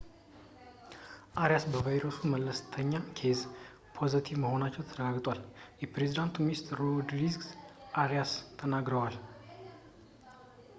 [1.41, 3.41] አሪያስ በቫይረሱ መለስተኛ ኬዝ
[3.97, 5.39] ፖዘቲቭ መሆናቸው ተረጋግጧል
[5.83, 7.41] የፕሬዝዳንቱ ሚኒስትር ሮድሪጎ
[8.05, 9.17] አሪያስ ተናግረዋል